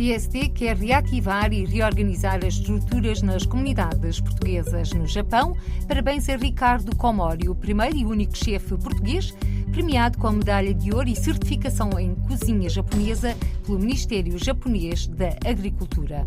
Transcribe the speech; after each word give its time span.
PSD 0.00 0.48
quer 0.48 0.78
reativar 0.78 1.52
e 1.52 1.66
reorganizar 1.66 2.36
as 2.36 2.54
estruturas 2.54 3.20
nas 3.20 3.44
comunidades 3.44 4.18
portuguesas 4.18 4.94
no 4.94 5.06
Japão. 5.06 5.54
Parabéns 5.86 6.26
a 6.30 6.36
Ricardo 6.36 6.96
Komori, 6.96 7.50
o 7.50 7.54
primeiro 7.54 7.98
e 7.98 8.06
único 8.06 8.34
chefe 8.34 8.78
português 8.78 9.34
premiado 9.70 10.16
com 10.16 10.30
medalha 10.30 10.72
de 10.72 10.90
ouro 10.90 11.10
e 11.10 11.14
certificação 11.14 11.90
em 11.98 12.14
cozinha 12.14 12.70
japonesa 12.70 13.36
pelo 13.66 13.78
Ministério 13.78 14.38
Japonês 14.38 15.06
da 15.06 15.36
Agricultura 15.44 16.26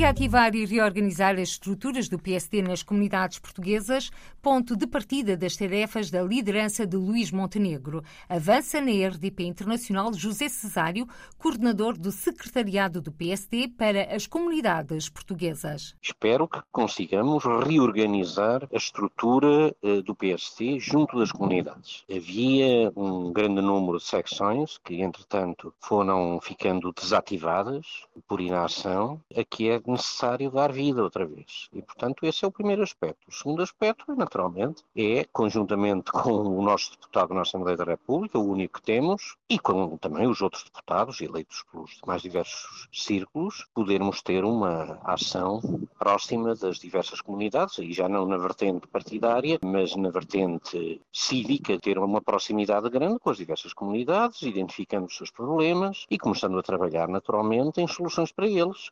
reativar 0.00 0.54
e 0.54 0.64
reorganizar 0.64 1.34
as 1.34 1.50
estruturas 1.50 2.08
do 2.08 2.18
PSD 2.18 2.62
nas 2.62 2.82
comunidades 2.82 3.38
portuguesas, 3.38 4.10
ponto 4.40 4.74
de 4.74 4.86
partida 4.86 5.36
das 5.36 5.54
tarefas 5.54 6.10
da 6.10 6.22
liderança 6.22 6.86
de 6.86 6.96
Luís 6.96 7.30
Montenegro. 7.30 8.02
Avança 8.26 8.80
na 8.80 8.92
RDP 8.92 9.44
Internacional 9.44 10.10
José 10.14 10.48
Cesário, 10.48 11.06
coordenador 11.36 11.98
do 11.98 12.10
secretariado 12.10 13.02
do 13.02 13.12
PSD 13.12 13.68
para 13.68 14.14
as 14.14 14.26
comunidades 14.26 15.10
portuguesas. 15.10 15.94
Espero 16.00 16.48
que 16.48 16.62
consigamos 16.72 17.44
reorganizar 17.44 18.66
a 18.72 18.76
estrutura 18.76 19.76
eh, 19.82 20.00
do 20.00 20.14
PSD 20.14 20.80
junto 20.80 21.18
das 21.18 21.30
comunidades. 21.30 22.04
Havia 22.10 22.90
um 22.96 23.30
grande 23.34 23.60
número 23.60 23.98
de 23.98 24.04
secções 24.04 24.78
que, 24.82 25.02
entretanto, 25.02 25.74
foram 25.78 26.40
ficando 26.40 26.90
desativadas 26.90 27.84
por 28.26 28.40
inação. 28.40 29.20
Aqui 29.36 29.68
é 29.68 29.89
necessário 29.90 30.50
dar 30.50 30.72
vida 30.72 31.02
outra 31.02 31.26
vez. 31.26 31.68
E, 31.72 31.82
portanto, 31.82 32.24
esse 32.24 32.44
é 32.44 32.48
o 32.48 32.52
primeiro 32.52 32.82
aspecto. 32.82 33.28
O 33.28 33.32
segundo 33.32 33.62
aspecto, 33.62 34.14
naturalmente, 34.14 34.82
é, 34.96 35.24
conjuntamente 35.32 36.10
com 36.12 36.30
o 36.30 36.62
nosso 36.62 36.92
deputado 36.92 37.34
na 37.34 37.42
Assembleia 37.42 37.76
da 37.76 37.84
República, 37.84 38.38
o 38.38 38.48
único 38.48 38.80
que 38.80 38.82
temos, 38.82 39.36
e 39.48 39.58
com 39.58 39.96
também 39.96 40.26
os 40.26 40.40
outros 40.40 40.64
deputados 40.64 41.20
eleitos 41.20 41.64
pelos 41.70 42.00
mais 42.06 42.22
diversos 42.22 42.88
círculos, 42.92 43.66
podermos 43.74 44.22
ter 44.22 44.44
uma 44.44 44.98
ação 45.04 45.60
próxima 45.98 46.54
das 46.54 46.78
diversas 46.78 47.20
comunidades, 47.20 47.78
e 47.78 47.92
já 47.92 48.08
não 48.08 48.26
na 48.26 48.36
vertente 48.36 48.86
partidária, 48.86 49.58
mas 49.62 49.94
na 49.96 50.10
vertente 50.10 51.00
cívica, 51.12 51.78
ter 51.78 51.98
uma 51.98 52.20
proximidade 52.20 52.88
grande 52.88 53.18
com 53.18 53.30
as 53.30 53.36
diversas 53.36 53.72
comunidades, 53.72 54.42
identificando 54.42 55.06
os 55.06 55.16
seus 55.16 55.30
problemas 55.30 56.06
e 56.10 56.18
começando 56.18 56.58
a 56.58 56.62
trabalhar 56.62 57.08
naturalmente 57.08 57.80
em 57.80 57.86
soluções 57.86 58.32
para 58.32 58.46
eles. 58.46 58.90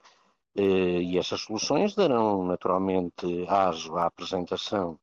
Eh, 0.58 1.02
e 1.10 1.18
essas 1.18 1.42
soluções 1.42 1.94
darão 1.94 2.44
naturalmente 2.44 3.46
aso 3.48 3.96
à 3.96 4.06
apresentação 4.06 4.98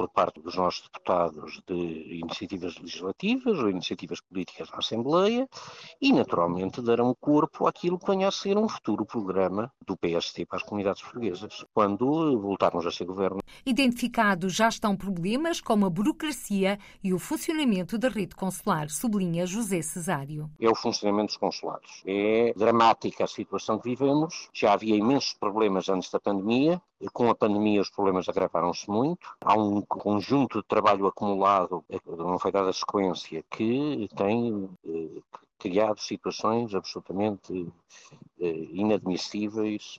por 0.00 0.08
parte 0.08 0.40
dos 0.40 0.56
nossos 0.56 0.80
deputados 0.84 1.60
de 1.66 1.74
iniciativas 1.74 2.74
legislativas 2.78 3.58
ou 3.58 3.68
iniciativas 3.68 4.18
políticas 4.22 4.70
na 4.70 4.78
Assembleia 4.78 5.46
e, 6.00 6.10
naturalmente, 6.10 6.80
darão 6.80 7.14
corpo 7.20 7.66
àquilo 7.66 7.98
que 7.98 8.06
venha 8.06 8.28
a 8.28 8.30
ser 8.30 8.56
um 8.56 8.66
futuro 8.66 9.04
programa 9.04 9.70
do 9.86 9.94
PST 9.98 10.46
para 10.46 10.56
as 10.56 10.62
comunidades 10.62 11.02
portuguesas, 11.02 11.66
quando 11.74 12.40
voltarmos 12.40 12.86
a 12.86 12.90
ser 12.90 13.04
governo. 13.04 13.40
Identificados 13.66 14.54
já 14.54 14.68
estão 14.68 14.96
problemas 14.96 15.60
como 15.60 15.84
a 15.84 15.90
burocracia 15.90 16.78
e 17.04 17.12
o 17.12 17.18
funcionamento 17.18 17.98
da 17.98 18.08
rede 18.08 18.34
consular, 18.34 18.88
sublinha 18.88 19.44
José 19.44 19.82
Cesário. 19.82 20.50
É 20.58 20.70
o 20.70 20.74
funcionamento 20.74 21.26
dos 21.26 21.36
consulados. 21.36 22.02
É 22.06 22.54
dramática 22.56 23.24
a 23.24 23.26
situação 23.28 23.78
que 23.78 23.90
vivemos. 23.90 24.48
Já 24.54 24.72
havia 24.72 24.96
imensos 24.96 25.34
problemas 25.34 25.90
antes 25.90 26.10
da 26.10 26.18
pandemia. 26.18 26.80
Com 27.12 27.30
a 27.30 27.34
pandemia, 27.34 27.80
os 27.80 27.90
problemas 27.90 28.28
agravaram-se 28.28 28.88
muito. 28.90 29.34
Há 29.40 29.54
um 29.54 29.80
conjunto 29.80 30.60
de 30.60 30.68
trabalho 30.68 31.06
acumulado, 31.06 31.82
eh, 31.88 31.98
não 32.06 32.38
foi 32.38 32.52
dada 32.52 32.72
sequência, 32.72 33.42
que 33.50 34.08
tem 34.16 34.68
eh, 34.86 35.22
criado 35.58 35.98
situações 36.00 36.74
absolutamente 36.74 37.72
eh, 38.40 38.68
inadmissíveis 38.72 39.98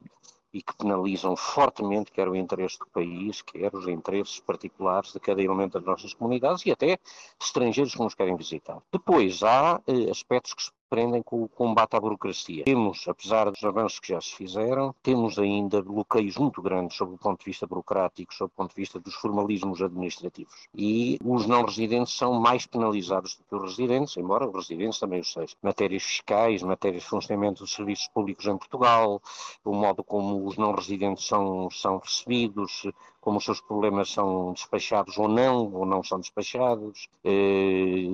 e 0.53 0.61
que 0.61 0.75
penalizam 0.75 1.35
fortemente 1.35 2.11
quer 2.11 2.27
o 2.27 2.35
interesse 2.35 2.77
do 2.77 2.87
país, 2.87 3.41
quer 3.41 3.73
os 3.73 3.87
interesses 3.87 4.39
particulares 4.39 5.13
de 5.13 5.19
cada 5.19 5.41
elemento 5.41 5.73
das 5.73 5.83
nossas 5.83 6.13
comunidades 6.13 6.65
e 6.65 6.71
até 6.71 6.97
estrangeiros 7.41 7.93
que 7.93 8.01
nos 8.01 8.15
querem 8.15 8.35
visitar. 8.35 8.81
Depois 8.91 9.41
há 9.43 9.81
eh, 9.87 10.09
aspectos 10.09 10.53
que 10.53 10.63
se 10.63 10.71
prendem 10.91 11.23
com 11.23 11.41
o 11.41 11.47
combate 11.47 11.95
à 11.95 12.01
burocracia. 12.01 12.65
Temos, 12.65 13.07
apesar 13.07 13.49
dos 13.49 13.63
avanços 13.63 13.97
que 13.97 14.09
já 14.09 14.19
se 14.19 14.35
fizeram, 14.35 14.93
temos 15.01 15.39
ainda 15.39 15.81
bloqueios 15.81 16.35
muito 16.35 16.61
grandes 16.61 16.97
sob 16.97 17.15
o 17.15 17.17
ponto 17.17 17.39
de 17.39 17.45
vista 17.45 17.65
burocrático, 17.65 18.33
sob 18.33 18.51
o 18.53 18.57
ponto 18.57 18.75
de 18.75 18.81
vista 18.81 18.99
dos 18.99 19.15
formalismos 19.15 19.81
administrativos. 19.81 20.67
E 20.75 21.17
os 21.23 21.47
não 21.47 21.63
residentes 21.63 22.13
são 22.13 22.33
mais 22.33 22.65
penalizados 22.65 23.37
do 23.37 23.43
que 23.45 23.55
os 23.55 23.77
residentes, 23.77 24.17
embora 24.17 24.45
os 24.45 24.53
residentes 24.67 24.99
também 24.99 25.21
o 25.21 25.23
sejam. 25.23 25.55
Matérias 25.63 26.03
fiscais, 26.03 26.61
matérias 26.61 27.03
de 27.03 27.09
funcionamento 27.09 27.63
dos 27.63 27.71
serviços 27.71 28.09
públicos 28.09 28.45
em 28.45 28.57
Portugal, 28.57 29.21
o 29.63 29.73
modo 29.73 30.03
como 30.03 30.45
os 30.45 30.57
não 30.57 30.73
residentes 30.73 31.25
são, 31.25 31.69
são 31.71 31.99
recebidos, 31.99 32.85
como 33.21 33.37
os 33.37 33.45
seus 33.45 33.61
problemas 33.61 34.11
são 34.11 34.51
despachados 34.51 35.17
ou 35.17 35.27
não, 35.27 35.71
ou 35.73 35.85
não 35.85 36.03
são 36.03 36.19
despachados. 36.19 37.07
Eh, 37.23 38.09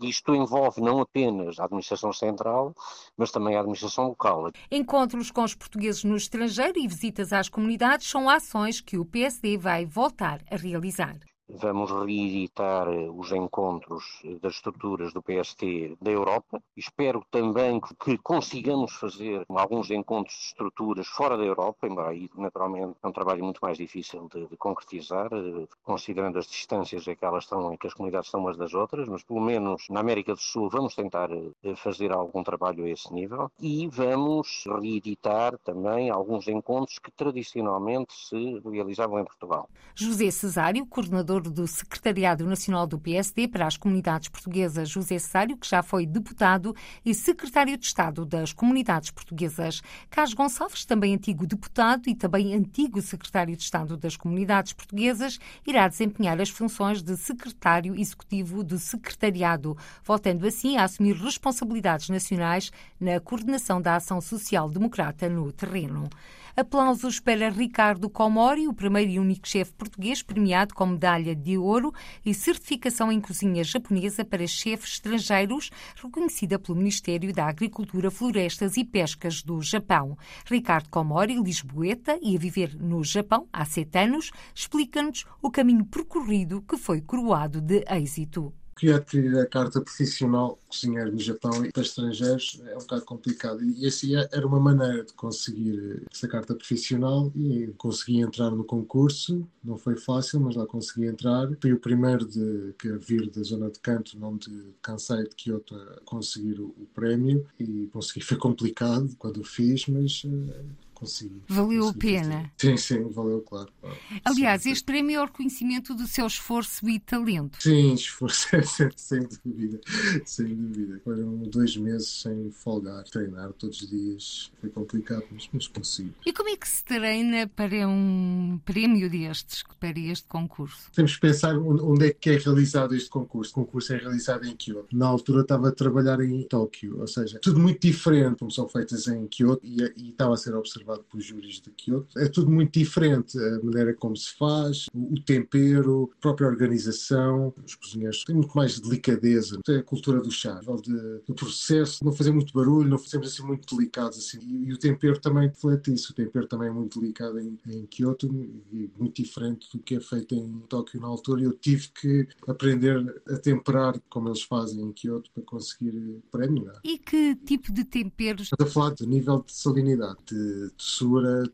isto 0.00 0.34
envolve 0.34 0.80
não 0.80 1.00
apenas 1.00 1.60
a 1.60 1.64
administração 1.64 1.91
central, 2.12 2.74
mas 3.16 3.30
também 3.30 3.56
a 3.56 3.60
administração 3.60 4.08
local. 4.08 4.50
Encontros 4.70 5.30
com 5.30 5.42
os 5.42 5.54
portugueses 5.54 6.04
no 6.04 6.16
estrangeiro 6.16 6.78
e 6.78 6.86
visitas 6.86 7.32
às 7.32 7.48
comunidades 7.48 8.08
são 8.08 8.28
ações 8.28 8.80
que 8.80 8.98
o 8.98 9.04
PSD 9.04 9.56
vai 9.56 9.84
voltar 9.84 10.40
a 10.50 10.56
realizar. 10.56 11.16
Vamos 11.54 11.90
reeditar 11.90 12.88
eh, 12.88 13.10
os 13.10 13.30
encontros 13.30 14.22
eh, 14.24 14.38
das 14.40 14.54
estruturas 14.54 15.12
do 15.12 15.22
PST 15.22 15.98
da 16.00 16.10
Europa. 16.10 16.62
Espero 16.74 17.22
também 17.30 17.78
que 18.02 18.16
consigamos 18.16 18.92
fazer 18.94 19.44
alguns 19.50 19.90
encontros 19.90 20.34
de 20.34 20.44
estruturas 20.46 21.06
fora 21.06 21.36
da 21.36 21.44
Europa, 21.44 21.86
embora 21.86 22.08
aí 22.08 22.30
naturalmente 22.38 22.96
é 23.02 23.06
um 23.06 23.12
trabalho 23.12 23.44
muito 23.44 23.58
mais 23.60 23.76
difícil 23.76 24.30
de, 24.32 24.46
de 24.46 24.56
concretizar, 24.56 25.28
eh, 25.30 25.66
considerando 25.82 26.38
as 26.38 26.46
distâncias 26.46 27.06
em 27.06 27.14
que 27.14 27.24
elas 27.24 27.44
estão, 27.44 27.76
que 27.76 27.86
as 27.86 27.92
comunidades 27.92 28.28
estão 28.28 28.40
umas 28.40 28.56
das 28.56 28.72
outras, 28.72 29.06
mas 29.06 29.22
pelo 29.22 29.40
menos 29.42 29.86
na 29.90 30.00
América 30.00 30.32
do 30.32 30.40
Sul 30.40 30.70
vamos 30.70 30.94
tentar 30.94 31.28
fazer 31.76 32.12
algum 32.12 32.42
trabalho 32.42 32.84
a 32.84 32.88
esse 32.88 33.12
nível 33.12 33.50
e 33.60 33.86
vamos 33.88 34.64
reeditar 34.80 35.58
também 35.58 36.08
alguns 36.08 36.48
encontros 36.48 36.98
que 36.98 37.10
tradicionalmente 37.10 38.14
se 38.14 38.58
realizavam 38.64 39.18
em 39.18 39.24
Portugal. 39.24 39.68
José 39.94 40.30
Cesário, 40.30 40.86
coordenador 40.86 41.41
do 41.50 41.66
Secretariado 41.66 42.46
Nacional 42.46 42.86
do 42.86 42.98
PSD 42.98 43.48
para 43.48 43.66
as 43.66 43.76
Comunidades 43.76 44.28
Portuguesas, 44.28 44.88
José 44.88 45.18
Cesário, 45.18 45.56
que 45.56 45.68
já 45.68 45.82
foi 45.82 46.06
deputado 46.06 46.74
e 47.04 47.14
secretário 47.14 47.76
de 47.76 47.86
Estado 47.86 48.24
das 48.24 48.52
Comunidades 48.52 49.10
Portuguesas. 49.10 49.82
Carlos 50.10 50.34
Gonçalves, 50.34 50.84
também 50.84 51.14
antigo 51.14 51.46
deputado 51.46 52.08
e 52.08 52.14
também 52.14 52.54
antigo 52.54 53.00
secretário 53.00 53.56
de 53.56 53.62
Estado 53.62 53.96
das 53.96 54.16
Comunidades 54.16 54.72
Portuguesas, 54.72 55.38
irá 55.66 55.88
desempenhar 55.88 56.40
as 56.40 56.50
funções 56.50 57.02
de 57.02 57.16
secretário 57.16 57.94
executivo 57.98 58.62
do 58.62 58.78
Secretariado, 58.78 59.76
voltando 60.04 60.46
assim 60.46 60.76
a 60.76 60.84
assumir 60.84 61.16
responsabilidades 61.16 62.08
nacionais 62.08 62.70
na 63.00 63.20
coordenação 63.20 63.80
da 63.80 63.96
ação 63.96 64.20
social 64.20 64.68
democrata 64.68 65.28
no 65.28 65.50
terreno. 65.52 66.08
Aplausos 66.54 67.18
para 67.18 67.48
Ricardo 67.48 68.10
Comori, 68.10 68.68
o 68.68 68.74
primeiro 68.74 69.10
e 69.10 69.18
único 69.18 69.48
chefe 69.48 69.72
português 69.72 70.22
premiado 70.22 70.74
com 70.74 70.84
medalha 70.84 71.34
de 71.34 71.56
ouro 71.56 71.94
e 72.22 72.34
certificação 72.34 73.10
em 73.10 73.22
cozinha 73.22 73.64
japonesa 73.64 74.22
para 74.22 74.46
chefes 74.46 74.92
estrangeiros, 74.92 75.70
reconhecida 75.96 76.58
pelo 76.58 76.76
Ministério 76.76 77.32
da 77.32 77.46
Agricultura, 77.46 78.10
Florestas 78.10 78.76
e 78.76 78.84
Pescas 78.84 79.42
do 79.42 79.62
Japão. 79.62 80.14
Ricardo 80.44 80.90
Comori, 80.90 81.40
lisboeta 81.42 82.18
e 82.20 82.36
a 82.36 82.38
viver 82.38 82.76
no 82.78 83.02
Japão 83.02 83.48
há 83.50 83.64
sete 83.64 83.98
anos, 83.98 84.30
explica-nos 84.54 85.24
o 85.40 85.50
caminho 85.50 85.86
percorrido 85.86 86.60
que 86.60 86.76
foi 86.76 87.00
coroado 87.00 87.62
de 87.62 87.82
êxito 87.88 88.52
queria 88.76 88.96
adquirir 88.96 89.38
a 89.38 89.46
carta 89.46 89.80
profissional 89.80 90.58
cozinheiro 90.68 91.12
no 91.12 91.18
Japão 91.18 91.64
e 91.64 91.70
para 91.70 91.82
estrangeiros 91.82 92.60
é 92.66 92.74
um 92.74 92.80
bocado 92.80 93.04
complicado. 93.04 93.62
E 93.62 93.86
assim 93.86 94.14
era 94.16 94.46
uma 94.46 94.58
maneira 94.58 95.04
de 95.04 95.12
conseguir 95.12 96.02
essa 96.10 96.26
carta 96.26 96.54
profissional 96.54 97.30
e 97.36 97.72
consegui 97.76 98.20
entrar 98.20 98.50
no 98.50 98.64
concurso. 98.64 99.46
Não 99.62 99.76
foi 99.76 99.96
fácil, 99.96 100.40
mas 100.40 100.56
lá 100.56 100.66
consegui 100.66 101.06
entrar. 101.06 101.48
Fui 101.60 101.72
o 101.72 101.78
primeiro 101.78 102.26
de 102.26 102.74
que 102.78 102.90
vir 102.98 103.30
da 103.30 103.42
zona 103.42 103.70
de 103.70 103.78
Kanto, 103.80 104.18
não 104.18 104.36
de 104.36 104.50
Kansai 104.80 105.24
de 105.24 105.34
Kyoto, 105.36 105.74
a 105.76 106.00
conseguir 106.04 106.60
o, 106.60 106.66
o 106.66 106.86
prémio 106.94 107.46
e 107.58 107.88
consegui. 107.92 108.22
Foi 108.32 108.38
complicado 108.38 109.14
quando 109.18 109.40
o 109.40 109.44
fiz, 109.44 109.86
mas 109.86 110.24
uh, 110.24 110.64
consegui. 111.02 111.42
Valeu 111.48 111.92
consegui 111.92 112.16
a 112.16 112.22
pena. 112.22 112.52
Sim, 112.56 112.76
sim, 112.76 113.08
valeu, 113.10 113.40
claro. 113.42 113.68
claro. 113.80 113.96
Aliás, 114.24 114.62
sim, 114.62 114.70
este 114.70 114.84
prémio 114.84 115.16
é 115.16 115.22
o 115.22 115.26
reconhecimento 115.26 115.94
do 115.94 116.06
seu 116.06 116.26
esforço 116.26 116.88
e 116.88 117.00
talento. 117.00 117.60
Sim, 117.60 117.94
esforço, 117.94 118.48
sem, 118.64 118.88
sem 118.96 119.28
dúvida, 119.44 119.80
sem 120.24 120.54
dúvida. 120.54 121.00
Foram 121.04 121.38
dois 121.38 121.76
meses 121.76 122.22
sem 122.22 122.50
folgar, 122.50 123.04
treinar 123.04 123.52
todos 123.54 123.82
os 123.82 123.90
dias. 123.90 124.52
Foi 124.60 124.70
complicado, 124.70 125.24
mas, 125.30 125.48
mas 125.52 125.66
consegui. 125.66 126.12
E 126.24 126.32
como 126.32 126.48
é 126.48 126.56
que 126.56 126.68
se 126.68 126.84
treina 126.84 127.48
para 127.48 127.88
um 127.88 128.60
prémio 128.64 129.10
destes, 129.10 129.64
para 129.80 129.98
este 129.98 130.26
concurso? 130.28 130.90
Temos 130.94 131.14
que 131.14 131.20
pensar 131.20 131.56
onde 131.58 132.06
é 132.06 132.12
que 132.12 132.30
é 132.30 132.36
realizado 132.38 132.94
este 132.94 133.10
concurso. 133.10 133.50
O 133.52 133.54
concurso 133.54 133.92
é 133.92 133.96
realizado 133.98 134.44
em 134.46 134.54
Kyoto. 134.54 134.96
Na 134.96 135.06
altura 135.06 135.42
estava 135.42 135.68
a 135.68 135.72
trabalhar 135.72 136.20
em 136.20 136.42
Tóquio, 136.44 137.00
ou 137.00 137.06
seja, 137.06 137.38
tudo 137.40 137.58
muito 137.58 137.80
diferente, 137.80 138.38
como 138.38 138.50
são 138.50 138.68
feitas 138.68 139.08
em 139.08 139.26
Kyoto 139.26 139.66
e, 139.66 139.82
e 139.96 140.10
estava 140.10 140.34
a 140.34 140.36
ser 140.36 140.54
observado 140.54 140.91
pelos 140.98 141.24
júris 141.24 141.60
de 141.60 141.70
Kyoto. 141.70 142.18
É 142.18 142.28
tudo 142.28 142.50
muito 142.50 142.78
diferente, 142.78 143.38
a 143.38 143.62
maneira 143.62 143.94
como 143.94 144.16
se 144.16 144.32
faz, 144.36 144.86
o, 144.94 145.20
tempero, 145.20 146.10
a 146.18 146.20
própria 146.20 146.46
organização. 146.46 147.54
Os 147.64 147.74
cozinheiros 147.74 148.24
têm 148.24 148.36
muito 148.36 148.54
mais 148.56 148.78
delicadeza. 148.78 149.60
É 149.68 149.76
a 149.76 149.82
cultura 149.82 150.20
do 150.20 150.30
chá, 150.30 150.60
de, 150.60 151.20
do 151.26 151.34
processo, 151.34 152.04
não 152.04 152.12
fazer 152.12 152.32
muito 152.32 152.52
barulho, 152.52 152.88
não 152.88 152.98
fazemos 152.98 153.28
assim 153.28 153.42
muito 153.42 153.74
delicados 153.74 154.18
assim. 154.18 154.38
E, 154.42 154.68
e, 154.68 154.72
o 154.72 154.78
tempero 154.78 155.18
também 155.18 155.48
reflete 155.48 155.92
isso. 155.92 156.12
O 156.12 156.14
tempero 156.14 156.46
também 156.46 156.68
é 156.68 156.72
muito 156.72 157.00
delicado 157.00 157.38
em, 157.38 157.58
em 157.66 157.86
Kyoto 157.86 158.26
e 158.72 158.90
muito 158.98 159.22
diferente 159.22 159.68
do 159.72 159.82
que 159.82 159.96
é 159.96 160.00
feito 160.00 160.34
em 160.34 160.60
Tóquio 160.68 161.00
na 161.00 161.06
altura. 161.08 161.42
Eu 161.42 161.52
tive 161.52 161.88
que 161.88 162.28
aprender 162.46 163.22
a 163.28 163.36
temperar 163.36 164.00
como 164.08 164.28
eles 164.28 164.42
fazem 164.42 164.80
em 164.80 164.92
Kyoto 164.92 165.30
para 165.32 165.42
conseguir 165.42 166.22
prémio. 166.30 166.64
Não? 166.64 166.72
É? 166.72 166.80
E 166.84 166.98
que 166.98 167.34
tipo 167.36 167.72
de 167.72 167.84
temperos? 167.84 168.48
Estou 168.52 168.66
a 168.66 168.70
falar 168.70 168.90
do 168.90 169.06
nível 169.06 169.42
de 169.46 169.52
salinidade, 169.52 170.18
de 170.26 170.70
doçura, 170.82 171.44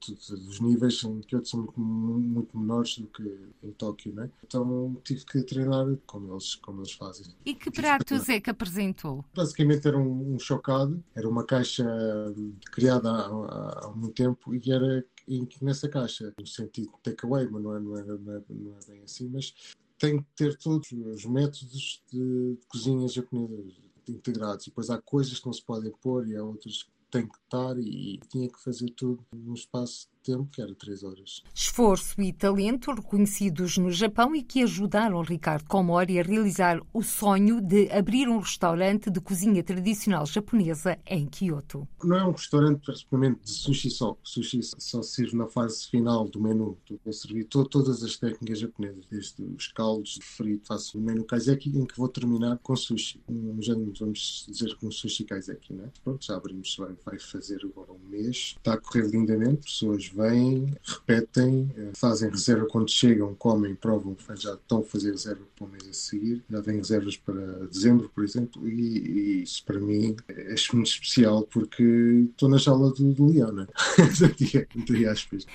os 0.48 0.58
níveis 0.60 1.04
em 1.04 1.20
Kyoto 1.20 1.48
são 1.48 1.60
muito, 1.60 1.80
muito 1.80 2.58
menores 2.58 2.98
do 2.98 3.06
que 3.08 3.22
em 3.62 3.70
Tóquio, 3.72 4.14
né? 4.14 4.30
Então 4.42 4.96
tive 5.04 5.25
que 5.26 5.42
treinar 5.42 5.86
como 6.06 6.32
eles, 6.32 6.54
como 6.54 6.80
eles 6.80 6.92
fazem. 6.92 7.26
E 7.44 7.54
que 7.54 7.70
pratos 7.70 8.28
é 8.28 8.40
que 8.40 8.48
apresentou? 8.48 9.22
Basicamente 9.34 9.86
era 9.86 9.98
um, 9.98 10.34
um 10.34 10.38
chocado, 10.38 11.02
era 11.14 11.28
uma 11.28 11.44
caixa 11.44 11.84
criada 12.72 13.10
há, 13.10 13.86
há, 13.86 13.92
muito 13.94 14.14
tempo 14.14 14.54
e 14.54 14.72
era 14.72 15.04
nessa 15.60 15.88
caixa, 15.88 16.32
no 16.38 16.46
sentido 16.46 16.90
de 16.90 17.02
takeaway, 17.02 17.46
mas 17.50 17.62
não 17.62 17.76
é, 17.76 17.80
não, 17.80 17.98
é, 17.98 18.02
não, 18.04 18.32
é, 18.34 18.42
não 18.48 18.76
é 18.78 18.90
bem 18.90 19.02
assim, 19.02 19.28
mas 19.28 19.54
tem 19.98 20.22
que 20.22 20.26
ter 20.36 20.56
todos 20.56 20.90
os 20.90 21.26
métodos 21.26 22.02
de, 22.10 22.54
de 22.54 22.66
cozinha 22.66 23.06
japonesa 23.08 23.88
integrados. 24.08 24.66
E 24.66 24.70
depois 24.70 24.88
há 24.88 24.98
coisas 24.98 25.38
que 25.38 25.44
não 25.44 25.52
se 25.52 25.62
podem 25.62 25.92
pôr 26.00 26.26
e 26.28 26.36
há 26.36 26.42
outras 26.42 26.82
que 26.82 26.90
têm 27.10 27.26
que 27.26 27.38
estar 27.38 27.78
e 27.78 28.19
tinha 28.28 28.49
que 28.49 28.62
fazer 28.62 28.90
tudo 28.90 29.25
num 29.32 29.55
espaço 29.55 30.08
tempo, 30.28 30.48
que 30.52 30.60
era 30.60 30.75
três 30.75 31.02
horas. 31.02 31.42
Esforço 31.54 32.20
e 32.20 32.32
talento 32.32 32.92
reconhecidos 32.92 33.78
no 33.78 33.90
Japão 33.90 34.36
e 34.36 34.42
que 34.42 34.62
ajudaram 34.62 35.22
Ricardo 35.22 35.64
Komori 35.64 36.20
a 36.20 36.22
realizar 36.22 36.80
o 36.92 37.02
sonho 37.02 37.60
de 37.62 37.90
abrir 37.90 38.28
um 38.28 38.38
restaurante 38.38 39.10
de 39.10 39.20
cozinha 39.20 39.62
tradicional 39.62 40.26
japonesa 40.26 40.98
em 41.06 41.26
Kyoto. 41.26 41.88
Não 42.04 42.19
é 42.19 42.25
um 42.25 42.32
restaurante 42.32 42.84
principalmente 42.84 43.40
de 43.42 43.50
sushi 43.50 43.90
só. 43.90 44.16
Sushi 44.22 44.60
só 44.62 45.02
serve 45.02 45.36
na 45.36 45.46
fase 45.46 45.88
final 45.88 46.28
do 46.28 46.40
menu. 46.40 46.76
Eu 47.04 47.12
servi 47.12 47.44
todas 47.44 48.02
as 48.02 48.16
técnicas 48.16 48.58
japonesas, 48.58 49.06
desde 49.10 49.42
os 49.42 49.69
caldos, 49.69 50.19
frito, 50.22 50.66
faço 50.66 50.98
o 50.98 51.00
menu 51.00 51.25
kaiseki, 51.25 51.70
em 51.70 51.86
que 51.86 51.96
vou 51.96 52.08
terminar 52.08 52.58
com 52.58 52.76
sushi. 52.76 53.20
Um 53.28 53.62
género, 53.62 53.92
vamos 53.98 54.44
dizer, 54.46 54.76
com 54.76 54.90
sushi 54.90 55.25
kaiseki, 55.25 55.72
né? 55.72 55.90
Pronto, 56.04 56.25
já 56.25 56.36
abrimos, 56.36 56.76
vai, 56.76 56.94
vai 57.04 57.19
fazer 57.19 57.60
agora 57.64 57.92
um 57.92 58.08
mês. 58.10 58.54
Está 58.58 58.75
a 58.75 58.78
correr 58.78 59.08
lindamente, 59.08 59.62
pessoas 59.62 60.08
vêm, 60.18 60.74
repetem, 60.82 61.70
eh, 61.76 61.90
fazem 61.94 62.28
reserva 62.28 62.66
quando 62.66 62.90
chegam, 62.90 63.34
comem, 63.36 63.74
provam, 63.76 64.16
já 64.34 64.54
estão 64.54 64.80
a 64.80 64.82
fazer 64.82 65.12
reserva 65.12 65.42
para 65.56 65.64
o 65.64 65.70
mês 65.70 65.88
a 65.88 65.92
seguir. 65.92 66.42
Já 66.50 66.60
têm 66.60 66.76
reservas 66.76 67.16
para 67.16 67.66
dezembro, 67.66 68.10
por 68.12 68.24
exemplo, 68.24 68.68
e, 68.68 68.98
e 68.98 69.42
isso 69.42 69.64
para 69.64 69.78
mim 69.78 70.16
é 70.28 70.54
muito 70.72 70.90
especial 70.90 71.42
porque 71.42 71.84
estou 72.30 72.48
na 72.48 72.58
jaula 72.58 72.90
do, 72.92 73.12
do 73.12 73.26
leão, 73.26 73.52
né? 73.52 73.66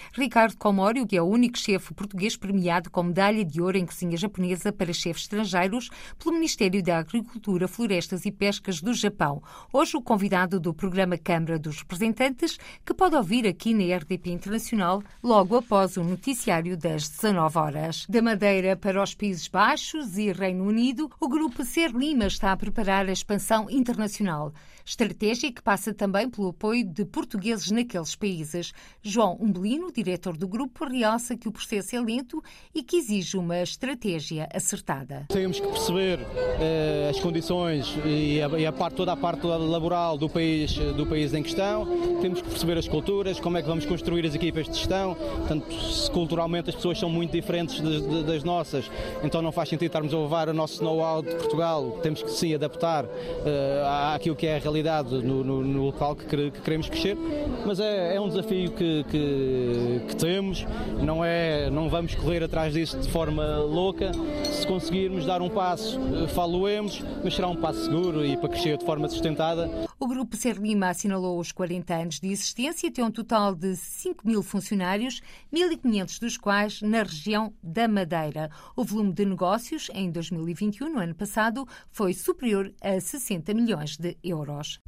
Ricardo 0.13 0.55
Comório, 0.57 1.05
que 1.05 1.17
é 1.17 1.21
o 1.21 1.25
único 1.25 1.57
chefe 1.57 1.93
português 1.93 2.37
premiado 2.37 2.89
com 2.89 3.03
medalha 3.03 3.43
de 3.43 3.61
ouro 3.61 3.77
em 3.77 3.85
cozinha 3.85 4.15
japonesa 4.15 4.71
para 4.71 4.93
chefes 4.93 5.23
estrangeiros 5.23 5.89
pelo 6.17 6.35
Ministério 6.35 6.81
da 6.81 6.99
Agricultura, 6.99 7.67
Florestas 7.67 8.25
e 8.25 8.31
Pescas 8.31 8.81
do 8.81 8.93
Japão. 8.93 9.43
Hoje 9.73 9.97
o 9.97 10.01
convidado 10.01 10.59
do 10.59 10.73
programa 10.73 11.17
Câmara 11.17 11.59
dos 11.59 11.79
Representantes, 11.79 12.57
que 12.85 12.93
pode 12.93 13.15
ouvir 13.15 13.45
aqui 13.45 13.73
na 13.73 13.95
RDP 13.97 14.31
Internacional 14.31 14.52
Internacional 14.53 15.01
logo 15.23 15.55
após 15.55 15.97
o 15.97 16.03
noticiário 16.03 16.77
das 16.77 17.09
19 17.09 17.57
horas. 17.57 18.05
Da 18.07 18.21
Madeira 18.21 18.75
para 18.75 19.01
os 19.01 19.15
Países 19.15 19.47
Baixos 19.47 20.15
e 20.15 20.31
Reino 20.31 20.65
Unido, 20.65 21.09
o 21.19 21.27
grupo 21.27 21.63
Ser 21.63 21.89
Lima 21.91 22.27
está 22.27 22.51
a 22.51 22.57
preparar 22.57 23.09
a 23.09 23.11
expansão 23.11 23.67
internacional. 23.67 24.53
Estratégia 24.85 25.51
que 25.51 25.61
passa 25.61 25.93
também 25.93 26.29
pelo 26.29 26.49
apoio 26.49 26.83
de 26.83 27.05
portugueses 27.05 27.71
naqueles 27.71 28.15
países. 28.15 28.73
João 29.01 29.37
Umbelino, 29.39 29.91
diretor 29.93 30.35
do 30.35 30.45
grupo, 30.45 30.85
realça 30.85 31.37
que 31.37 31.47
o 31.47 31.53
processo 31.53 31.95
é 31.95 32.01
lento 32.01 32.43
e 32.75 32.83
que 32.83 32.97
exige 32.97 33.37
uma 33.37 33.61
estratégia 33.61 34.49
acertada. 34.53 35.25
Temos 35.29 35.59
que 35.59 35.67
perceber 35.67 36.19
uh, 36.19 37.09
as 37.09 37.19
condições 37.19 37.97
e, 38.05 38.41
a, 38.41 38.59
e 38.59 38.65
a, 38.65 38.73
parte, 38.73 38.95
toda 38.95 39.13
a 39.13 39.17
parte 39.17 39.47
laboral 39.47 40.17
do 40.17 40.27
país, 40.27 40.73
do 40.73 41.07
país 41.07 41.33
em 41.33 41.41
questão. 41.41 41.87
Temos 42.21 42.41
que 42.41 42.49
perceber 42.49 42.77
as 42.77 42.87
culturas, 42.87 43.39
como 43.39 43.57
é 43.57 43.61
que 43.61 43.67
vamos 43.67 43.85
construir 43.85 44.25
as 44.25 44.32
equipas 44.35 44.67
de 44.67 44.75
gestão. 44.75 45.15
Portanto, 45.15 45.65
culturalmente 46.11 46.69
as 46.69 46.75
pessoas 46.75 46.99
são 46.99 47.09
muito 47.09 47.31
diferentes 47.31 47.81
das 48.25 48.43
nossas, 48.43 48.89
então 49.23 49.41
não 49.41 49.51
faz 49.51 49.69
sentido 49.69 49.87
estarmos 49.87 50.13
a 50.13 50.17
levar 50.17 50.49
o 50.49 50.53
nosso 50.53 50.83
know-how 50.83 51.21
de 51.21 51.33
Portugal. 51.35 51.99
Temos 52.01 52.21
que 52.21 52.31
se 52.31 52.53
adaptar 52.53 53.05
uh, 53.05 54.13
àquilo 54.13 54.35
que 54.35 54.47
é 54.47 54.57
a 54.57 54.59
realidade 54.59 54.83
realidade 54.83 55.25
no, 55.25 55.43
no, 55.43 55.63
no 55.63 55.85
local 55.85 56.15
que, 56.15 56.25
que, 56.25 56.61
queremos 56.61 56.89
crescer, 56.89 57.17
mas 57.65 57.79
é, 57.79 58.15
é 58.15 58.21
um 58.21 58.27
desafio 58.27 58.71
que, 58.71 59.05
que, 59.09 60.01
que, 60.07 60.15
temos, 60.15 60.65
não, 61.01 61.23
é, 61.23 61.69
não 61.69 61.89
vamos 61.89 62.15
correr 62.15 62.43
atrás 62.43 62.73
disso 62.73 62.97
de 62.99 63.09
forma 63.09 63.57
louca. 63.57 64.11
Se 64.43 64.67
conseguirmos 64.67 65.25
dar 65.25 65.41
um 65.41 65.49
passo, 65.49 65.99
eh, 65.99 66.27
faloemos, 66.27 67.03
mas 67.23 67.35
será 67.35 67.47
um 67.47 67.55
passo 67.55 67.85
seguro 67.85 68.25
e 68.25 68.37
para 68.37 68.49
crescer 68.49 68.77
de 68.77 68.85
forma 68.85 69.07
sustentada. 69.09 69.69
O 70.03 70.07
Grupo 70.07 70.35
Ser 70.35 70.57
Lima 70.57 70.89
assinalou 70.89 71.39
os 71.39 71.53
40 71.53 71.95
anos 71.95 72.19
de 72.19 72.27
existência 72.27 72.87
e 72.87 72.91
tem 72.91 73.05
um 73.05 73.09
total 73.09 73.55
de 73.55 73.73
5 73.73 74.27
mil 74.27 74.43
funcionários, 74.43 75.21
1.500 75.49 76.19
dos 76.19 76.35
quais 76.35 76.81
na 76.81 77.03
região 77.03 77.53
da 77.63 77.87
Madeira. 77.87 78.51
O 78.75 78.83
volume 78.83 79.13
de 79.13 79.23
negócios 79.23 79.89
em 79.93 80.11
2021, 80.11 80.89
no 80.89 80.99
ano 80.99 81.15
passado, 81.15 81.65
foi 81.89 82.13
superior 82.13 82.73
a 82.81 82.99
60 82.99 83.53
milhões 83.53 83.95
de 83.95 84.17
euros. 84.21 84.81